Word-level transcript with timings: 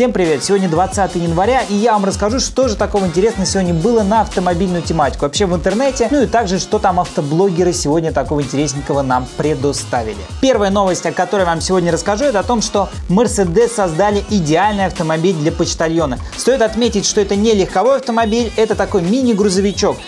Всем 0.00 0.14
привет! 0.14 0.42
Сегодня 0.42 0.66
20 0.66 1.16
января, 1.16 1.60
и 1.68 1.74
я 1.74 1.92
вам 1.92 2.06
расскажу, 2.06 2.40
что 2.40 2.68
же 2.68 2.74
такого 2.74 3.04
интересного 3.04 3.44
сегодня 3.44 3.74
было 3.74 4.02
на 4.02 4.22
автомобильную 4.22 4.80
тематику, 4.80 5.26
вообще 5.26 5.44
в 5.44 5.54
интернете, 5.54 6.08
ну 6.10 6.22
и 6.22 6.26
также, 6.26 6.58
что 6.58 6.78
там 6.78 7.00
автоблогеры 7.00 7.74
сегодня 7.74 8.10
такого 8.10 8.40
интересненького 8.40 9.02
нам 9.02 9.26
предоставили. 9.36 10.16
Первая 10.40 10.70
новость, 10.70 11.04
о 11.04 11.12
которой 11.12 11.44
вам 11.44 11.60
сегодня 11.60 11.92
расскажу, 11.92 12.24
это 12.24 12.38
о 12.38 12.42
том, 12.42 12.62
что 12.62 12.88
Mercedes 13.10 13.74
создали 13.74 14.24
идеальный 14.30 14.86
автомобиль 14.86 15.34
для 15.34 15.52
почтальона. 15.52 16.18
Стоит 16.34 16.62
отметить, 16.62 17.04
что 17.04 17.20
это 17.20 17.36
не 17.36 17.52
легковой 17.52 17.96
автомобиль, 17.96 18.50
это 18.56 18.74
такой 18.74 19.02
мини-грузовичок. 19.02 19.98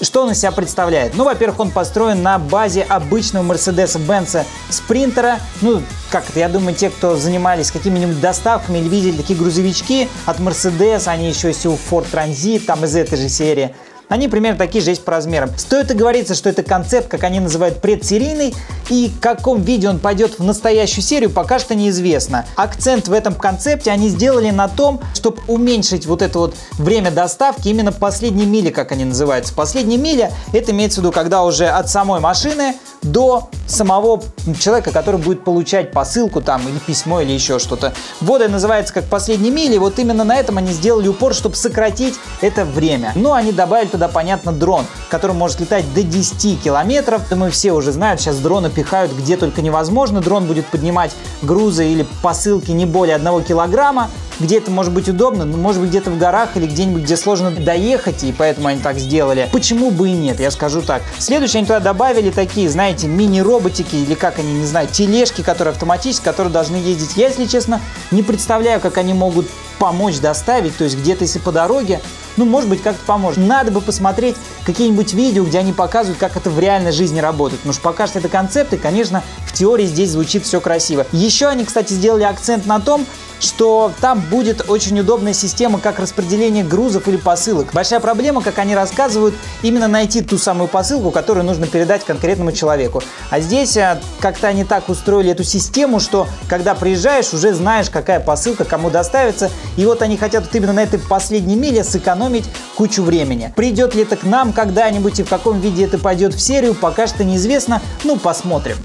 Что 0.00 0.24
он 0.24 0.32
из 0.32 0.38
себя 0.38 0.52
представляет? 0.52 1.14
Ну, 1.14 1.24
во-первых, 1.24 1.58
он 1.58 1.70
построен 1.70 2.22
на 2.22 2.38
базе 2.38 2.82
обычного 2.82 3.54
Mercedes-Benz 3.54 4.44
Спринтера. 4.68 5.40
Ну, 5.62 5.82
как 6.10 6.28
это, 6.28 6.38
я 6.38 6.50
думаю, 6.50 6.74
те, 6.74 6.90
кто 6.90 7.16
занимались 7.16 7.70
какими-нибудь 7.70 8.20
доставками 8.20 8.78
или 8.78 8.88
видели 8.88 9.16
такие 9.16 9.38
грузовички 9.38 10.08
от 10.26 10.38
Mercedes, 10.38 11.08
они 11.08 11.28
еще 11.28 11.48
есть 11.48 11.64
у 11.64 11.72
Ford 11.72 12.06
Transit, 12.12 12.60
там 12.66 12.84
из 12.84 12.94
этой 12.94 13.16
же 13.16 13.30
серии. 13.30 13.74
Они 14.08 14.28
примерно 14.28 14.58
такие 14.58 14.82
же 14.82 14.90
есть 14.90 15.04
по 15.04 15.12
размерам. 15.12 15.50
Стоит 15.56 15.90
и 15.90 16.34
что 16.34 16.48
это 16.48 16.62
концепт, 16.62 17.08
как 17.08 17.24
они 17.24 17.40
называют, 17.40 17.80
предсерийный, 17.80 18.54
и 18.88 19.08
в 19.08 19.20
каком 19.20 19.62
виде 19.62 19.88
он 19.88 19.98
пойдет 19.98 20.38
в 20.38 20.44
настоящую 20.44 21.02
серию, 21.02 21.30
пока 21.30 21.58
что 21.58 21.74
неизвестно. 21.74 22.46
Акцент 22.54 23.08
в 23.08 23.12
этом 23.12 23.34
концепте 23.34 23.90
они 23.90 24.08
сделали 24.08 24.50
на 24.50 24.68
том, 24.68 25.00
чтобы 25.14 25.38
уменьшить 25.48 26.06
вот 26.06 26.22
это 26.22 26.38
вот 26.38 26.54
время 26.78 27.10
доставки 27.10 27.68
именно 27.68 27.90
последней 27.90 28.46
мили, 28.46 28.70
как 28.70 28.92
они 28.92 29.04
называются. 29.04 29.52
Последняя 29.52 29.96
миля, 29.96 30.32
это 30.52 30.70
имеется 30.70 31.00
в 31.00 31.04
виду, 31.04 31.12
когда 31.12 31.42
уже 31.42 31.66
от 31.66 31.90
самой 31.90 32.20
машины 32.20 32.76
до 33.02 33.50
самого 33.66 34.22
человека, 34.58 34.92
который 34.92 35.20
будет 35.20 35.44
получать 35.44 35.92
посылку 35.92 36.40
там 36.40 36.66
или 36.68 36.78
письмо 36.78 37.20
или 37.20 37.32
еще 37.32 37.58
что-то. 37.58 37.92
Вот 38.20 38.40
это 38.40 38.50
называется 38.50 38.94
как 38.94 39.04
последние 39.04 39.52
мили. 39.52 39.78
Вот 39.78 39.98
именно 39.98 40.24
на 40.24 40.36
этом 40.36 40.58
они 40.58 40.72
сделали 40.72 41.08
упор, 41.08 41.34
чтобы 41.34 41.56
сократить 41.56 42.14
это 42.40 42.64
время. 42.64 43.12
Ну, 43.14 43.32
они 43.32 43.52
добавили 43.52 43.88
туда, 43.96 44.08
понятно, 44.08 44.52
дрон, 44.52 44.84
который 45.08 45.32
может 45.32 45.60
летать 45.60 45.92
до 45.94 46.02
10 46.02 46.62
километров. 46.62 47.22
Мы 47.30 47.50
все 47.50 47.72
уже 47.72 47.92
знают, 47.92 48.20
сейчас 48.20 48.36
дроны 48.38 48.70
пихают 48.70 49.12
где 49.12 49.36
только 49.36 49.62
невозможно. 49.62 50.20
Дрон 50.20 50.46
будет 50.46 50.66
поднимать 50.66 51.12
грузы 51.42 51.88
или 51.88 52.06
посылки 52.22 52.70
не 52.70 52.86
более 52.86 53.16
1 53.16 53.42
килограмма 53.44 54.10
где 54.38 54.58
это 54.58 54.70
может 54.70 54.92
быть 54.92 55.08
удобно, 55.08 55.46
но 55.46 55.56
может 55.56 55.80
быть 55.80 55.90
где-то 55.90 56.10
в 56.10 56.18
горах 56.18 56.56
или 56.56 56.66
где-нибудь, 56.66 57.04
где 57.04 57.16
сложно 57.16 57.50
доехать, 57.50 58.22
и 58.22 58.32
поэтому 58.32 58.68
они 58.68 58.80
так 58.80 58.98
сделали. 58.98 59.48
Почему 59.50 59.90
бы 59.90 60.10
и 60.10 60.12
нет, 60.12 60.40
я 60.40 60.50
скажу 60.50 60.82
так. 60.82 61.02
Следующее 61.18 61.60
они 61.60 61.66
туда 61.66 61.80
добавили 61.80 62.30
такие, 62.30 62.68
знаете, 62.68 63.06
мини-роботики 63.06 63.96
или 63.96 64.12
как 64.14 64.38
они, 64.38 64.52
не 64.52 64.66
знаю, 64.66 64.88
тележки, 64.88 65.40
которые 65.40 65.72
автоматически, 65.72 66.24
которые 66.24 66.52
должны 66.52 66.76
ездить. 66.76 67.16
Я, 67.16 67.28
если 67.28 67.46
честно, 67.46 67.80
не 68.10 68.22
представляю, 68.22 68.80
как 68.80 68.98
они 68.98 69.14
могут 69.14 69.46
помочь 69.78 70.18
доставить, 70.18 70.76
то 70.76 70.84
есть 70.84 70.98
где-то 70.98 71.24
если 71.24 71.38
по 71.38 71.52
дороге, 71.52 72.00
ну, 72.36 72.44
может 72.44 72.68
быть, 72.68 72.82
как-то 72.82 73.04
поможет. 73.04 73.38
Надо 73.38 73.70
бы 73.70 73.80
посмотреть 73.80 74.36
какие-нибудь 74.64 75.12
видео, 75.14 75.44
где 75.44 75.58
они 75.58 75.72
показывают, 75.72 76.18
как 76.18 76.36
это 76.36 76.50
в 76.50 76.58
реальной 76.58 76.92
жизни 76.92 77.20
работает. 77.20 77.60
Потому 77.60 77.72
что 77.72 77.82
пока 77.82 78.06
что 78.06 78.18
это 78.18 78.28
концепты, 78.28 78.76
конечно, 78.76 79.22
в 79.46 79.52
теории 79.52 79.86
здесь 79.86 80.10
звучит 80.10 80.44
все 80.44 80.60
красиво. 80.60 81.06
Еще 81.12 81.46
они, 81.46 81.64
кстати, 81.64 81.92
сделали 81.92 82.24
акцент 82.24 82.66
на 82.66 82.80
том, 82.80 83.06
что 83.40 83.92
там 84.00 84.20
будет 84.20 84.68
очень 84.68 84.98
удобная 84.98 85.32
система 85.32 85.78
как 85.78 85.98
распределение 85.98 86.64
грузов 86.64 87.08
или 87.08 87.16
посылок. 87.16 87.72
Большая 87.72 88.00
проблема, 88.00 88.42
как 88.42 88.58
они 88.58 88.74
рассказывают, 88.74 89.34
именно 89.62 89.88
найти 89.88 90.22
ту 90.22 90.38
самую 90.38 90.68
посылку, 90.68 91.10
которую 91.10 91.44
нужно 91.44 91.66
передать 91.66 92.04
конкретному 92.04 92.52
человеку. 92.52 93.02
А 93.30 93.40
здесь 93.40 93.76
э, 93.76 94.00
как-то 94.20 94.48
они 94.48 94.64
так 94.64 94.88
устроили 94.88 95.30
эту 95.30 95.44
систему, 95.44 96.00
что 96.00 96.26
когда 96.48 96.74
приезжаешь, 96.74 97.32
уже 97.32 97.52
знаешь, 97.54 97.90
какая 97.90 98.20
посылка 98.20 98.64
кому 98.64 98.90
доставится. 98.90 99.50
И 99.76 99.84
вот 99.84 100.02
они 100.02 100.16
хотят 100.16 100.44
вот 100.44 100.54
именно 100.54 100.72
на 100.72 100.82
этой 100.82 100.98
последней 100.98 101.56
миле 101.56 101.84
сэкономить 101.84 102.44
кучу 102.76 103.02
времени. 103.02 103.52
Придет 103.56 103.94
ли 103.94 104.02
это 104.02 104.16
к 104.16 104.24
нам 104.24 104.52
когда-нибудь 104.52 105.20
и 105.20 105.22
в 105.22 105.28
каком 105.28 105.60
виде 105.60 105.84
это 105.84 105.98
пойдет 105.98 106.34
в 106.34 106.40
серию, 106.40 106.74
пока 106.74 107.06
что 107.06 107.24
неизвестно. 107.24 107.80
Ну, 108.04 108.16
посмотрим. 108.16 108.76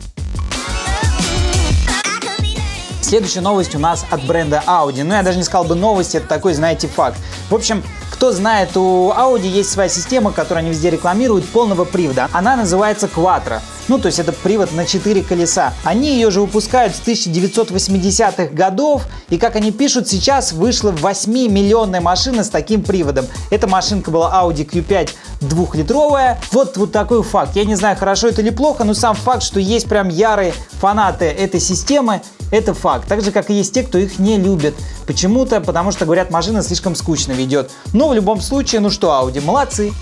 Следующая 3.11 3.41
новость 3.41 3.75
у 3.75 3.77
нас 3.77 4.05
от 4.09 4.23
бренда 4.23 4.63
Audi. 4.65 5.03
Ну, 5.03 5.13
я 5.13 5.21
даже 5.21 5.37
не 5.37 5.43
сказал 5.43 5.65
бы 5.65 5.75
новость, 5.75 6.15
это 6.15 6.29
такой, 6.29 6.53
знаете, 6.53 6.87
факт. 6.87 7.17
В 7.49 7.55
общем, 7.55 7.83
кто 8.09 8.31
знает, 8.31 8.77
у 8.77 9.11
Audi 9.11 9.47
есть 9.47 9.69
своя 9.69 9.89
система, 9.89 10.31
которую 10.31 10.59
они 10.59 10.69
везде 10.69 10.89
рекламируют, 10.89 11.45
полного 11.49 11.83
привода. 11.83 12.29
Она 12.31 12.55
называется 12.55 13.09
Quattro. 13.13 13.59
Ну, 13.89 13.99
то 13.99 14.05
есть 14.05 14.19
это 14.19 14.31
привод 14.31 14.71
на 14.71 14.85
4 14.85 15.23
колеса. 15.23 15.73
Они 15.83 16.13
ее 16.13 16.31
же 16.31 16.39
выпускают 16.39 16.95
с 16.95 17.01
1980-х 17.01 18.53
годов, 18.53 19.03
и 19.27 19.37
как 19.37 19.57
они 19.57 19.73
пишут, 19.73 20.07
сейчас 20.07 20.53
вышла 20.53 20.93
8-миллионная 20.93 21.99
машина 21.99 22.45
с 22.45 22.49
таким 22.49 22.81
приводом. 22.81 23.27
Эта 23.49 23.67
машинка 23.67 24.09
была 24.09 24.41
Audi 24.41 24.65
Q5 24.65 25.09
двухлитровая. 25.41 26.39
Вот, 26.53 26.77
вот 26.77 26.93
такой 26.93 27.23
факт. 27.23 27.57
Я 27.57 27.65
не 27.65 27.75
знаю, 27.75 27.97
хорошо 27.97 28.29
это 28.29 28.41
или 28.41 28.51
плохо, 28.51 28.85
но 28.85 28.93
сам 28.93 29.15
факт, 29.15 29.43
что 29.43 29.59
есть 29.59 29.89
прям 29.89 30.07
ярые 30.07 30.53
фанаты 30.79 31.25
этой 31.25 31.59
системы, 31.59 32.21
это 32.51 32.73
факт. 32.73 33.07
Так 33.07 33.21
же, 33.23 33.31
как 33.31 33.49
и 33.49 33.53
есть 33.53 33.73
те, 33.73 33.83
кто 33.83 33.97
их 33.97 34.19
не 34.19 34.37
любит. 34.37 34.75
Почему-то, 35.07 35.61
потому 35.61 35.91
что, 35.91 36.05
говорят, 36.05 36.29
машина 36.29 36.61
слишком 36.61 36.95
скучно 36.95 37.31
ведет. 37.31 37.71
Но 37.93 38.09
в 38.09 38.13
любом 38.13 38.41
случае, 38.41 38.81
ну 38.81 38.89
что, 38.89 39.09
Audi, 39.09 39.43
молодцы. 39.43 39.93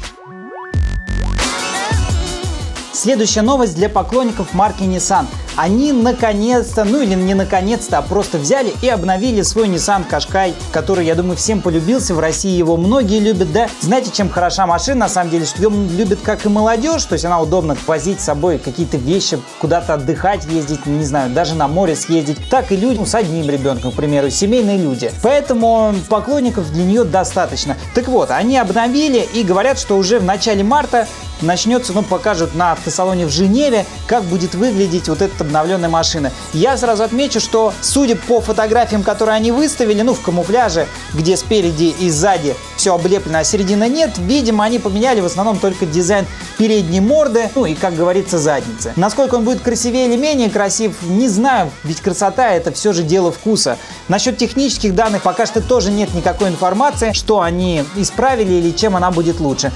Следующая 2.92 3.44
новость 3.44 3.76
для 3.76 3.88
поклонников 3.88 4.54
марки 4.54 4.84
Nissan. 4.84 5.26
Они 5.60 5.92
наконец-то, 5.92 6.86
ну 6.86 7.02
или 7.02 7.16
не 7.16 7.34
наконец-то, 7.34 7.98
а 7.98 8.02
просто 8.02 8.38
взяли 8.38 8.74
и 8.82 8.88
обновили 8.88 9.42
свой 9.42 9.68
Nissan 9.68 10.10
Qashqai, 10.10 10.54
который, 10.72 11.06
я 11.06 11.16
думаю, 11.16 11.36
всем 11.36 11.62
полюбился. 11.62 12.14
В 12.14 12.20
России 12.22 12.56
его 12.56 12.78
многие 12.78 13.20
любят, 13.20 13.52
да? 13.52 13.68
Знаете, 13.82 14.10
чем 14.14 14.30
хороша 14.30 14.66
машина? 14.66 15.02
На 15.02 15.10
самом 15.10 15.32
деле, 15.32 15.44
что 15.44 15.62
ее 15.62 15.70
любит 15.70 16.20
как 16.24 16.46
и 16.46 16.50
молодежь, 16.50 17.04
то 17.04 17.12
есть 17.12 17.26
она 17.26 17.42
удобно 17.42 17.76
возить 17.88 18.22
с 18.22 18.24
собой 18.24 18.58
какие-то 18.58 18.96
вещи, 18.96 19.38
куда-то 19.60 19.96
отдыхать 19.96 20.46
ездить, 20.46 20.86
не 20.86 21.04
знаю, 21.04 21.30
даже 21.32 21.56
на 21.56 21.68
море 21.68 21.98
съездить. 21.98 22.38
Так 22.50 22.72
и 22.72 22.78
люди 22.78 23.00
ну, 23.00 23.06
с 23.06 23.14
одним 23.14 23.50
ребенком, 23.50 23.92
к 23.92 23.96
примеру, 23.96 24.30
семейные 24.30 24.78
люди. 24.78 25.12
Поэтому 25.22 25.94
поклонников 26.08 26.72
для 26.72 26.86
нее 26.86 27.04
достаточно. 27.04 27.76
Так 27.96 28.08
вот, 28.08 28.32
они 28.32 28.58
обновили 28.58 29.28
и 29.34 29.44
говорят, 29.44 29.78
что 29.78 29.98
уже 29.98 30.20
в 30.20 30.24
начале 30.24 30.64
марта 30.64 31.06
начнется, 31.42 31.94
ну, 31.94 32.04
покажут 32.04 32.56
на 32.56 32.74
автосалоне 32.74 33.26
в 33.26 33.30
Женеве, 33.30 33.86
как 34.08 34.24
будет 34.24 34.56
выглядеть 34.56 35.10
вот 35.10 35.22
эта 35.22 35.44
обновленная 35.44 35.90
машина. 35.90 36.32
Я 36.54 36.78
сразу 36.78 37.04
отмечу, 37.04 37.40
что 37.40 37.74
судя 37.82 38.16
по 38.16 38.42
фотографиям, 38.42 39.04
которые 39.04 39.36
они 39.36 39.52
выставили, 39.52 40.02
ну, 40.02 40.14
в 40.14 40.22
камуфляже, 40.22 40.88
где 41.14 41.38
спереди 41.38 41.96
и 42.00 42.10
сзади 42.10 42.56
все 42.76 42.96
облеплено, 42.96 43.40
а 43.40 43.44
середина 43.44 43.88
нет, 43.88 44.18
видимо, 44.18 44.64
они 44.64 44.80
поменяли 44.80 45.22
в 45.22 45.26
основном 45.26 45.60
только 45.60 45.86
дизайн 45.86 46.26
передней 46.58 47.02
морды, 47.02 47.50
ну 47.56 47.66
и, 47.66 47.76
как 47.76 47.96
говорится, 47.96 48.38
задницы. 48.38 48.94
Насколько 48.96 49.36
он 49.36 49.44
будет 49.44 49.62
красивее 49.62 50.08
или 50.08 50.18
менее 50.18 50.50
красив, 50.50 51.02
не 51.02 51.28
знаю, 51.28 51.72
ведь 51.84 52.02
красота 52.02 52.52
это 52.52 52.72
все 52.72 52.94
же 52.94 53.04
дело 53.04 53.32
вкуса. 53.32 53.78
Насчет 54.08 54.38
технических 54.38 54.96
данных 54.96 55.24
пока 55.24 55.46
что 55.46 55.62
тоже 55.62 55.92
нет 55.92 56.14
никакой 56.14 56.50
информации, 56.50 57.14
что 57.14 57.42
они 57.42 57.84
исправили 57.96 58.54
или 58.54 58.72
чем 58.72 58.96
она 58.96 59.12
будет 59.12 59.40
лучше. 59.40 59.72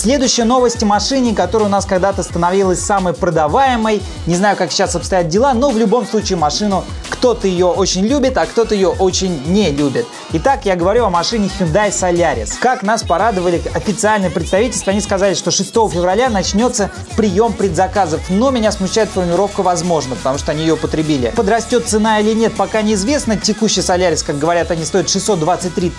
Следующая 0.00 0.44
новость 0.44 0.82
о 0.82 0.86
машине, 0.86 1.34
которая 1.34 1.68
у 1.68 1.70
нас 1.70 1.84
когда-то 1.84 2.22
становилась 2.22 2.80
самой 2.80 3.12
продаваемой. 3.12 4.00
Не 4.24 4.34
знаю, 4.34 4.56
как 4.56 4.72
сейчас 4.72 4.96
обстоят 4.96 5.28
дела, 5.28 5.52
но 5.52 5.68
в 5.68 5.76
любом 5.76 6.06
случае 6.06 6.38
машину 6.38 6.86
кто-то 7.10 7.46
ее 7.46 7.66
очень 7.66 8.06
любит, 8.06 8.38
а 8.38 8.46
кто-то 8.46 8.74
ее 8.74 8.88
очень 8.88 9.42
не 9.48 9.70
любит. 9.70 10.06
Итак, 10.32 10.64
я 10.64 10.74
говорю 10.74 11.04
о 11.04 11.10
машине 11.10 11.50
Hyundai 11.60 11.90
Solaris. 11.90 12.52
Как 12.58 12.82
нас 12.82 13.02
порадовали 13.02 13.60
официальные 13.74 14.30
представительства, 14.30 14.90
они 14.90 15.02
сказали, 15.02 15.34
что 15.34 15.50
6 15.50 15.70
февраля 15.70 16.30
начнется 16.30 16.90
прием 17.18 17.52
предзаказов. 17.52 18.22
Но 18.30 18.50
меня 18.50 18.72
смущает 18.72 19.10
формулировка 19.10 19.62
«возможно», 19.62 20.16
потому 20.16 20.38
что 20.38 20.52
они 20.52 20.62
ее 20.62 20.78
потребили. 20.78 21.30
Подрастет 21.36 21.86
цена 21.86 22.20
или 22.20 22.32
нет, 22.32 22.54
пока 22.56 22.80
неизвестно. 22.80 23.36
Текущий 23.36 23.82
Solaris, 23.82 24.24
как 24.24 24.38
говорят, 24.38 24.70
они 24.70 24.86
стоят 24.86 25.10
623 25.10 25.92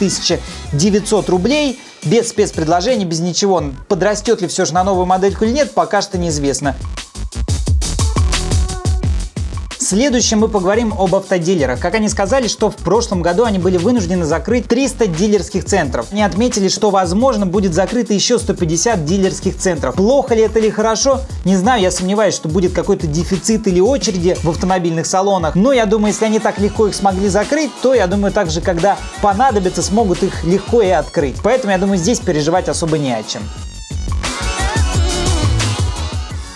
900 0.74 1.30
рублей 1.30 1.80
без 2.04 2.30
спецпредложений, 2.30 3.06
без 3.06 3.20
ничего. 3.20 3.64
Подрастет 3.88 4.42
ли 4.42 4.48
все 4.48 4.66
же 4.66 4.74
на 4.74 4.84
новую 4.84 5.06
модельку 5.06 5.46
или 5.46 5.52
нет, 5.52 5.72
пока 5.74 6.02
что 6.02 6.18
неизвестно. 6.18 6.76
Следующем 9.92 10.40
мы 10.40 10.48
поговорим 10.48 10.94
об 10.98 11.14
автодилерах. 11.16 11.78
Как 11.78 11.96
они 11.96 12.08
сказали, 12.08 12.48
что 12.48 12.72
в 12.72 12.78
прошлом 12.78 13.22
году 13.22 13.44
они 13.44 13.60
были 13.60 13.76
вынуждены 13.76 14.24
закрыть 14.24 14.66
300 14.70 15.08
дилерских 15.08 15.66
центров. 15.66 16.08
Они 16.14 16.24
отметили, 16.24 16.70
что 16.70 16.92
возможно 16.92 17.46
будет 17.46 17.74
закрыто 17.74 18.14
еще 18.14 18.40
150 18.40 19.04
дилерских 19.04 19.58
центров. 19.58 19.96
Плохо 19.96 20.34
ли 20.34 20.44
это 20.44 20.60
или 20.60 20.70
хорошо? 20.70 21.20
Не 21.44 21.58
знаю, 21.58 21.82
я 21.82 21.92
сомневаюсь, 21.92 22.36
что 22.36 22.48
будет 22.48 22.72
какой-то 22.72 23.06
дефицит 23.06 23.68
или 23.68 23.82
очереди 23.82 24.38
в 24.42 24.50
автомобильных 24.52 25.06
салонах. 25.06 25.56
Но 25.56 25.74
я 25.74 25.86
думаю, 25.86 26.14
если 26.14 26.24
они 26.24 26.40
так 26.40 26.58
легко 26.60 26.88
их 26.88 26.96
смогли 26.96 27.28
закрыть, 27.28 27.72
то 27.82 27.94
я 27.94 28.08
думаю, 28.08 28.32
также, 28.32 28.62
когда 28.62 28.98
понадобится, 29.22 29.82
смогут 29.82 30.24
их 30.24 30.46
легко 30.46 30.82
и 30.82 30.88
открыть. 30.88 31.36
Поэтому 31.44 31.74
я 31.74 31.78
думаю, 31.78 31.98
здесь 31.98 32.22
переживать 32.22 32.70
особо 32.70 32.98
не 32.98 33.12
о 33.12 33.24
чем. 33.24 33.42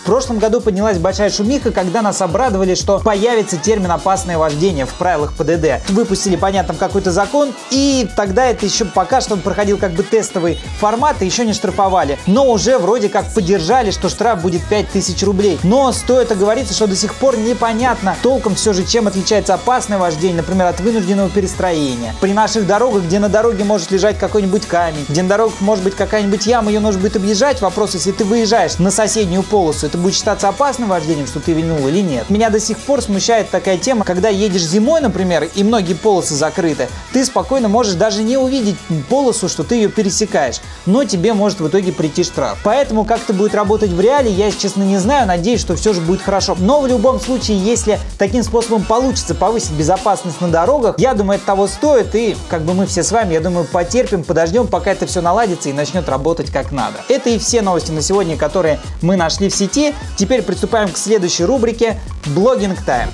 В 0.06 0.08
прошлом 0.08 0.38
году 0.38 0.62
поднялась 0.62 1.00
большая 1.00 1.32
шумиха, 1.32 1.72
когда 1.72 2.04
нас 2.04 2.22
обрадовали, 2.22 2.76
что 2.76 3.00
появится 3.00 3.58
термин 3.58 3.90
«опасное 3.90 4.38
вождение» 4.38 4.86
в 4.86 4.94
правилах 4.94 5.34
ПДД. 5.34 5.90
Выпустили, 5.90 6.36
понятно, 6.36 6.76
какой-то 6.76 7.10
закон, 7.10 7.56
и 7.72 8.08
тогда 8.16 8.46
это 8.46 8.68
еще 8.68 8.86
пока 8.86 9.20
что 9.20 9.34
он 9.34 9.42
проходил 9.42 9.80
как 9.80 9.94
бы 9.94 10.04
тестовый 10.04 10.60
формат, 10.80 11.24
и 11.24 11.26
еще 11.26 11.44
не 11.44 11.54
штрафовали. 11.54 12.20
Но 12.28 12.52
уже 12.52 12.78
вроде 12.78 13.10
как 13.10 13.34
поддержали, 13.34 13.90
что 13.90 14.08
штраф 14.10 14.44
будет 14.44 14.64
5000 14.70 15.24
рублей. 15.24 15.60
Но 15.64 15.92
стоит 15.92 16.32
оговориться, 16.32 16.76
что 16.76 16.86
до 16.86 16.96
сих 16.96 17.16
пор 17.16 17.40
непонятно 17.40 18.16
толком 18.22 18.54
все 18.54 18.74
же, 18.74 18.86
чем 18.86 19.08
отличается 19.08 19.56
опасное 19.56 19.98
вождение, 19.98 20.38
например, 20.38 20.68
от 20.68 20.80
вынужденного 20.82 21.32
перестроения. 21.32 22.14
При 22.22 22.32
наших 22.34 22.68
дорогах, 22.68 23.06
где 23.06 23.18
на 23.18 23.30
дороге 23.30 23.64
может 23.64 23.90
лежать 23.90 24.20
какой-нибудь 24.20 24.68
камень, 24.68 25.08
где 25.10 25.24
на 25.24 25.30
дорогах 25.30 25.62
может 25.62 25.84
быть 25.84 25.96
какая-нибудь 25.96 26.46
яма, 26.46 26.70
ее 26.70 26.80
нужно 26.80 27.02
будет 27.02 27.16
объезжать, 27.16 27.60
вопрос, 27.60 27.96
если 27.96 28.12
ты 28.12 28.24
выезжаешь 28.24 28.78
на 28.78 28.92
соседнюю 28.92 29.42
полосу, 29.42 29.88
это 29.96 30.04
будет 30.04 30.14
считаться 30.14 30.50
опасным 30.50 30.90
вождением, 30.90 31.26
что 31.26 31.40
ты 31.40 31.54
винул 31.54 31.88
или 31.88 32.02
нет. 32.02 32.30
Меня 32.30 32.50
до 32.50 32.60
сих 32.60 32.78
пор 32.80 33.02
смущает 33.02 33.50
такая 33.50 33.78
тема, 33.78 34.04
когда 34.04 34.28
едешь 34.28 34.66
зимой, 34.66 35.00
например, 35.00 35.48
и 35.56 35.64
многие 35.64 35.94
полосы 35.94 36.36
закрыты, 36.36 36.90
ты 37.14 37.24
спокойно 37.24 37.70
можешь 37.70 37.94
даже 37.94 38.22
не 38.22 38.36
увидеть 38.38 38.76
полосу, 39.10 39.48
что 39.48 39.64
ты 39.64 39.76
ее 39.76 39.90
пересекаешь, 39.90 40.58
но 40.86 41.06
тебе 41.06 41.34
может 41.34 41.62
в 41.62 41.68
итоге 41.70 41.94
прийти 41.94 42.26
штраф. 42.26 42.58
Поэтому 42.64 43.06
как 43.06 43.22
это 43.24 43.34
будет 43.34 43.56
работать 43.56 43.92
в 43.92 44.02
реале, 44.02 44.30
я, 44.30 44.52
честно, 44.52 44.84
не 44.84 44.98
знаю, 44.98 45.28
надеюсь, 45.28 45.62
что 45.62 45.78
все 45.78 45.94
же 45.94 46.02
будет 46.02 46.22
хорошо. 46.22 46.58
Но 46.60 46.82
в 46.82 46.88
любом 46.88 47.22
случае, 47.22 47.58
если 47.58 47.98
таким 48.18 48.44
способом 48.44 48.84
получится 48.84 49.34
повысить 49.34 49.72
безопасность 49.72 50.42
на 50.42 50.50
дорогах, 50.50 50.96
я 50.98 51.14
думаю, 51.14 51.38
это 51.38 51.46
того 51.46 51.68
стоит, 51.68 52.14
и 52.16 52.36
как 52.50 52.64
бы 52.64 52.74
мы 52.74 52.86
все 52.86 53.02
с 53.02 53.14
вами, 53.14 53.34
я 53.34 53.40
думаю, 53.40 53.66
потерпим, 53.66 54.26
подождем, 54.26 54.68
пока 54.68 54.92
это 54.92 55.06
все 55.06 55.22
наладится 55.22 55.70
и 55.70 55.74
начнет 55.74 56.10
работать 56.10 56.52
как 56.52 56.74
надо. 56.74 56.98
Это 57.08 57.30
и 57.30 57.40
все 57.40 57.62
новости 57.62 57.92
на 57.92 58.02
сегодня, 58.02 58.36
которые 58.36 58.82
мы 59.02 59.16
нашли 59.16 59.48
в 59.48 59.56
сети. 59.56 59.85
Теперь 60.16 60.42
приступаем 60.42 60.90
к 60.90 60.98
следующей 60.98 61.44
рубрике 61.44 62.00
«Блогинг 62.28 62.82
Тайм». 62.84 63.10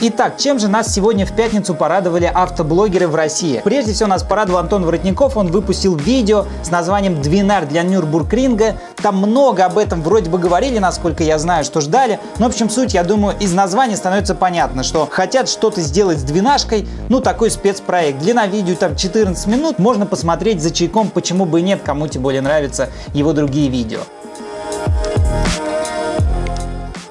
Итак, 0.00 0.36
чем 0.38 0.60
же 0.60 0.68
нас 0.68 0.94
сегодня 0.94 1.26
в 1.26 1.32
пятницу 1.32 1.74
порадовали 1.74 2.30
автоблогеры 2.32 3.08
в 3.08 3.16
России? 3.16 3.60
Прежде 3.64 3.92
всего 3.92 4.08
нас 4.08 4.22
порадовал 4.22 4.60
Антон 4.60 4.84
Воротников, 4.84 5.36
он 5.36 5.48
выпустил 5.48 5.96
видео 5.96 6.46
с 6.62 6.70
названием 6.70 7.20
«Двинар 7.20 7.66
для 7.66 7.82
Нюрбургринга». 7.82 8.76
Там 9.02 9.16
много 9.16 9.64
об 9.64 9.76
этом 9.76 10.00
вроде 10.02 10.30
бы 10.30 10.38
говорили, 10.38 10.78
насколько 10.78 11.24
я 11.24 11.36
знаю, 11.40 11.64
что 11.64 11.80
ждали. 11.80 12.20
Но, 12.38 12.46
в 12.46 12.50
общем, 12.50 12.70
суть, 12.70 12.94
я 12.94 13.02
думаю, 13.02 13.36
из 13.40 13.52
названия 13.52 13.96
становится 13.96 14.36
понятно, 14.36 14.84
что 14.84 15.08
хотят 15.10 15.48
что-то 15.48 15.80
сделать 15.80 16.20
с 16.20 16.22
двинашкой, 16.22 16.86
ну, 17.08 17.20
такой 17.20 17.50
спецпроект. 17.50 18.20
Длина 18.20 18.46
видео 18.46 18.76
там 18.76 18.94
14 18.94 19.46
минут, 19.48 19.80
можно 19.80 20.06
посмотреть 20.06 20.62
за 20.62 20.70
чайком, 20.70 21.10
почему 21.10 21.44
бы 21.44 21.58
и 21.58 21.64
нет, 21.64 21.80
кому 21.84 22.06
тем 22.06 22.22
более 22.22 22.40
нравятся 22.42 22.88
его 23.14 23.32
другие 23.32 23.68
видео. 23.68 23.98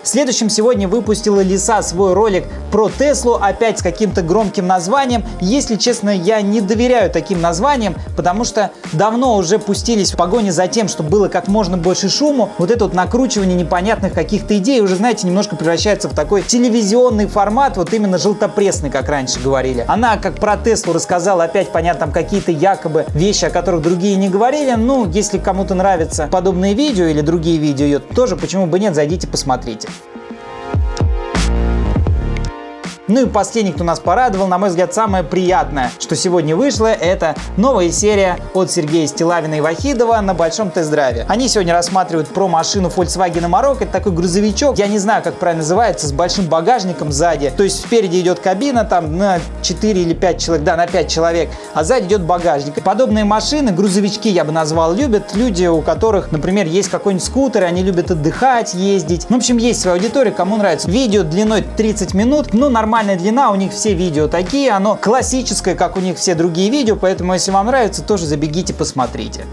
Следующим 0.07 0.49
сегодня 0.49 0.87
выпустила 0.87 1.41
Лиса 1.41 1.81
свой 1.81 2.13
ролик 2.13 2.45
про 2.71 2.89
Теслу, 2.89 3.33
опять 3.33 3.79
с 3.79 3.81
каким-то 3.81 4.21
громким 4.21 4.65
названием. 4.65 5.25
Если 5.41 5.75
честно, 5.75 6.09
я 6.09 6.41
не 6.41 6.61
доверяю 6.61 7.11
таким 7.11 7.41
названиям, 7.41 7.93
потому 8.15 8.45
что 8.45 8.71
давно 8.93 9.35
уже 9.35 9.59
пустились 9.59 10.13
в 10.13 10.15
погоне 10.15 10.53
за 10.53 10.67
тем, 10.67 10.87
чтобы 10.87 11.09
было 11.09 11.27
как 11.27 11.49
можно 11.49 11.75
больше 11.75 12.07
шуму. 12.07 12.51
Вот 12.57 12.71
это 12.71 12.85
вот 12.85 12.93
накручивание 12.93 13.57
непонятных 13.57 14.13
каких-то 14.13 14.57
идей 14.57 14.79
уже, 14.79 14.95
знаете, 14.95 15.27
немножко 15.27 15.57
превращается 15.57 16.07
в 16.07 16.15
такой 16.15 16.41
телевизионный 16.41 17.27
формат, 17.27 17.75
вот 17.75 17.93
именно 17.93 18.17
желтопресный, 18.17 18.89
как 18.89 19.09
раньше 19.09 19.41
говорили. 19.41 19.83
Она, 19.89 20.15
как 20.15 20.35
про 20.35 20.55
Теслу 20.55 20.93
рассказала, 20.93 21.43
опять, 21.43 21.73
понятно, 21.73 22.05
там 22.05 22.11
какие-то 22.13 22.53
якобы 22.53 23.05
вещи, 23.09 23.43
о 23.43 23.49
которых 23.49 23.81
другие 23.81 24.15
не 24.15 24.29
говорили. 24.29 24.71
Ну, 24.77 25.05
если 25.11 25.37
кому-то 25.37 25.75
нравятся 25.75 26.29
подобные 26.31 26.75
видео 26.75 27.07
или 27.07 27.19
другие 27.19 27.57
видео 27.57 27.83
ее 27.83 27.99
тоже, 27.99 28.37
почему 28.37 28.67
бы 28.67 28.79
нет, 28.79 28.95
зайдите, 28.95 29.27
посмотрите. 29.27 29.89
Ну 33.07 33.21
и 33.21 33.25
последний, 33.25 33.71
кто 33.71 33.85
нас 33.85 34.01
порадовал, 34.01 34.47
на 34.47 34.57
мой 34.57 34.67
взгляд, 34.67 34.93
самое 34.93 35.23
приятное, 35.23 35.91
что 35.97 36.17
сегодня 36.17 36.57
вышло, 36.57 36.87
это 36.87 37.35
новая 37.55 37.89
серия 37.89 38.37
от 38.53 38.69
Сергея 38.69 39.07
Стилавина 39.07 39.55
и 39.55 39.61
Вахидова 39.61 40.19
на 40.19 40.33
большом 40.33 40.71
тест-драйве. 40.71 41.25
Они 41.29 41.47
сегодня 41.47 41.71
рассматривают 41.71 42.27
про 42.27 42.49
машину 42.49 42.91
Volkswagen 42.93 43.49
Amarok. 43.49 43.77
Это 43.79 43.93
такой 43.93 44.11
грузовичок, 44.11 44.77
я 44.77 44.87
не 44.87 44.99
знаю, 44.99 45.23
как 45.23 45.35
правильно 45.35 45.63
называется, 45.63 46.05
с 46.05 46.11
большим 46.11 46.47
багажником 46.47 47.13
сзади. 47.13 47.49
То 47.55 47.63
есть 47.63 47.79
спереди 47.79 48.19
идет 48.19 48.41
кабина 48.41 48.83
там 48.83 49.15
на 49.15 49.39
4 49.61 50.01
или 50.01 50.13
5 50.13 50.41
человек, 50.41 50.65
да, 50.65 50.75
на 50.75 50.85
5 50.85 51.09
человек, 51.09 51.49
а 51.73 51.85
сзади 51.85 52.07
идет 52.07 52.23
багажник. 52.23 52.83
Подобные 52.83 53.23
машины, 53.23 53.71
грузовички 53.71 54.27
я 54.27 54.43
бы 54.43 54.51
назвал, 54.51 54.93
любят 54.93 55.33
люди, 55.33 55.65
у 55.65 55.81
которых, 55.81 56.33
например, 56.33 56.67
есть 56.67 56.89
какой-нибудь 56.89 57.25
скутер, 57.25 57.63
и 57.63 57.67
они 57.67 57.83
любят 57.83 58.11
отдыхать, 58.11 58.73
ездить. 58.73 59.27
Ну, 59.29 59.37
в 59.37 59.39
общем, 59.39 59.55
есть 59.55 59.79
своя 59.79 59.95
аудитория, 59.95 60.31
кому 60.31 60.57
нравится. 60.57 60.91
Видео 60.91 61.23
длиной 61.23 61.63
30 61.77 62.13
минут, 62.13 62.49
ну, 62.51 62.67
нормально 62.67 62.96
нормальная 62.97 63.15
длина, 63.15 63.51
у 63.51 63.55
них 63.55 63.73
все 63.73 63.93
видео 63.93 64.27
такие, 64.27 64.71
оно 64.71 64.95
классическое, 64.95 65.75
как 65.75 65.97
у 65.97 65.99
них 65.99 66.17
все 66.17 66.33
другие 66.33 66.71
видео, 66.71 66.95
поэтому 66.95 67.33
если 67.33 67.51
вам 67.51 67.67
нравится, 67.67 68.01
тоже 68.01 68.25
забегите, 68.25 68.73
посмотрите. 68.73 69.45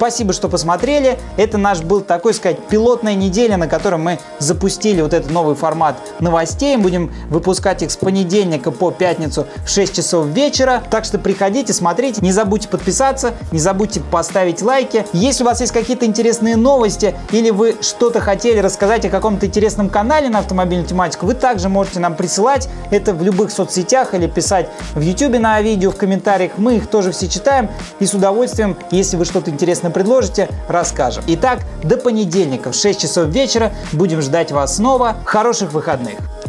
Спасибо, 0.00 0.32
что 0.32 0.48
посмотрели. 0.48 1.18
Это 1.36 1.58
наш 1.58 1.82
был 1.82 2.00
такой 2.00 2.32
сказать 2.32 2.58
пилотная 2.70 3.14
неделя, 3.14 3.58
на 3.58 3.68
которой 3.68 3.96
мы 3.96 4.18
запустили 4.38 5.02
вот 5.02 5.12
этот 5.12 5.30
новый 5.30 5.54
формат 5.54 5.94
новостей. 6.20 6.78
Будем 6.78 7.12
выпускать 7.28 7.82
их 7.82 7.90
с 7.90 7.98
понедельника 7.98 8.70
по 8.70 8.92
пятницу 8.92 9.46
в 9.62 9.68
6 9.68 9.94
часов 9.94 10.28
вечера. 10.28 10.82
Так 10.90 11.04
что 11.04 11.18
приходите, 11.18 11.74
смотрите. 11.74 12.22
Не 12.22 12.32
забудьте 12.32 12.66
подписаться, 12.66 13.34
не 13.52 13.58
забудьте 13.58 14.00
поставить 14.00 14.62
лайки. 14.62 15.04
Если 15.12 15.42
у 15.42 15.46
вас 15.46 15.60
есть 15.60 15.74
какие-то 15.74 16.06
интересные 16.06 16.56
новости 16.56 17.14
или 17.30 17.50
вы 17.50 17.76
что-то 17.82 18.20
хотели 18.20 18.58
рассказать 18.60 19.04
о 19.04 19.10
каком-то 19.10 19.44
интересном 19.44 19.90
канале 19.90 20.30
на 20.30 20.38
автомобильную 20.38 20.88
тематику, 20.88 21.26
вы 21.26 21.34
также 21.34 21.68
можете 21.68 22.00
нам 22.00 22.14
присылать 22.14 22.70
это 22.90 23.12
в 23.12 23.22
любых 23.22 23.50
соцсетях 23.50 24.14
или 24.14 24.26
писать 24.28 24.70
в 24.94 25.00
YouTube 25.02 25.38
на 25.38 25.60
видео 25.60 25.90
в 25.90 25.96
комментариях. 25.96 26.52
Мы 26.56 26.76
их 26.76 26.86
тоже 26.86 27.12
все 27.12 27.28
читаем 27.28 27.68
и 27.98 28.06
с 28.06 28.14
удовольствием, 28.14 28.78
если 28.90 29.18
вы 29.18 29.26
что-то 29.26 29.50
интересное 29.50 29.89
интересно 29.90 30.00
предложите, 30.00 30.48
расскажем. 30.68 31.24
Итак, 31.26 31.60
до 31.82 31.96
понедельника 31.96 32.72
в 32.72 32.74
6 32.74 33.00
часов 33.00 33.28
вечера 33.28 33.72
будем 33.92 34.22
ждать 34.22 34.52
вас 34.52 34.76
снова. 34.76 35.16
Хороших 35.24 35.72
выходных! 35.72 36.39